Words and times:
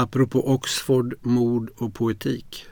Apropå 0.00 0.48
Oxford, 0.48 1.14
mord 1.20 1.70
och 1.76 1.94
poetik. 1.94 2.66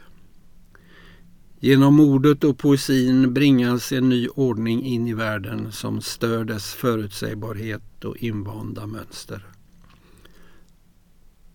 Genom 1.60 1.94
mordet 1.94 2.44
och 2.44 2.58
poesin 2.58 3.34
bringas 3.34 3.92
en 3.92 4.08
ny 4.08 4.28
ordning 4.28 4.84
in 4.84 5.08
i 5.08 5.14
världen 5.14 5.72
som 5.72 6.00
stör 6.00 6.44
dess 6.44 6.74
förutsägbarhet 6.74 8.04
och 8.04 8.16
invanda 8.16 8.86
mönster. 8.86 9.46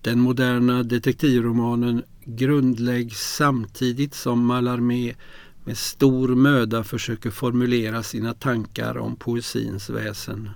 Den 0.02 0.20
moderna 0.20 0.84
detektivromanen 0.84 2.04
grundläggs 2.26 3.36
samtidigt 3.36 4.14
som 4.14 4.46
Mallarmé 4.46 5.16
med 5.64 5.78
stor 5.78 6.36
möda 6.36 6.84
försöker 6.84 7.30
formulera 7.30 8.04
sina 8.04 8.34
tankar 8.34 8.98
om 8.98 9.16
poesins 9.16 9.90
väsen. 9.90 10.50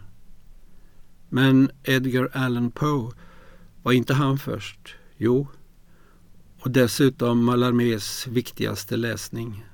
Men 1.29 1.69
Edgar 1.83 2.29
Allan 2.33 2.71
Poe, 2.71 3.11
var 3.83 3.91
inte 3.91 4.13
han 4.13 4.37
först? 4.37 4.95
Jo, 5.17 5.47
och 6.59 6.71
dessutom 6.71 7.45
Mallarmés 7.45 8.27
viktigaste 8.27 8.97
läsning. 8.97 9.65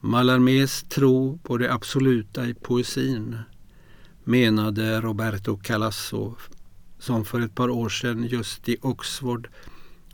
Mallarmés 0.00 0.82
tro 0.82 1.38
på 1.42 1.58
det 1.58 1.72
absoluta 1.72 2.46
i 2.46 2.54
poesin 2.54 3.38
menade 4.24 5.00
Roberto 5.00 5.56
Calasso 5.56 6.36
som 6.98 7.24
för 7.24 7.40
ett 7.40 7.54
par 7.54 7.70
år 7.70 7.88
sedan 7.88 8.24
just 8.24 8.68
i 8.68 8.76
Oxford 8.82 9.48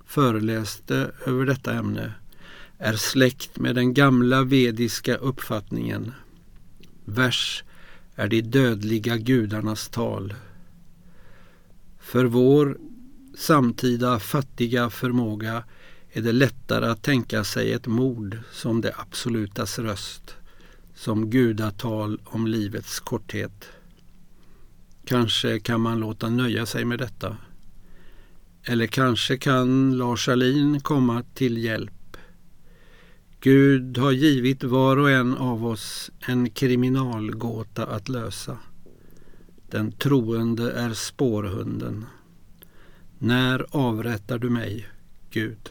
föreläste 0.05 1.13
över 1.27 1.47
detta 1.47 1.73
ämne 1.73 2.15
är 2.79 2.97
släkt 2.97 3.59
med 3.59 3.75
den 3.75 3.95
gamla 3.95 4.43
vediska 4.43 5.17
uppfattningen. 5.17 6.13
Vers 7.05 7.65
är 8.15 8.29
de 8.29 8.43
dödliga 8.43 9.17
gudarnas 9.17 9.89
tal. 9.89 10.35
För 12.01 12.25
vår 12.25 12.79
samtida 13.37 14.19
fattiga 14.19 14.91
förmåga 14.91 15.65
är 16.13 16.23
det 16.23 16.33
lättare 16.33 16.87
att 16.87 17.03
tänka 17.03 17.45
sig 17.45 17.73
ett 17.73 17.87
mord 17.87 18.39
som 18.53 18.81
det 18.81 18.95
absolutas 18.97 19.79
röst, 19.79 20.37
som 20.95 21.31
gudatal 21.31 22.21
om 22.25 22.47
livets 22.47 23.01
korthet. 23.01 23.69
Kanske 25.05 25.61
kan 25.61 25.81
man 25.81 26.01
låta 26.01 26.31
nöja 26.31 26.67
sig 26.67 26.85
med 26.85 26.99
detta. 26.99 27.37
Eller 28.63 28.87
kanske 28.87 29.37
kan 29.37 29.99
Lars 29.99 30.29
Alin 30.29 30.81
komma 30.81 31.23
till 31.35 31.65
hjälp. 31.65 32.17
Gud 33.41 33.99
har 33.99 34.13
givit 34.13 34.65
var 34.65 34.97
och 34.97 35.11
en 35.11 35.37
av 35.37 35.67
oss 35.67 36.11
en 36.27 36.51
kriminalgåta 36.51 37.87
att 37.87 38.09
lösa. 38.09 38.59
Den 39.71 39.93
troende 39.93 40.73
är 40.73 40.93
spårhunden. 40.93 42.05
När 43.19 43.67
avrättar 43.71 44.39
du 44.39 44.51
mig, 44.51 44.89
Gud? 45.31 45.71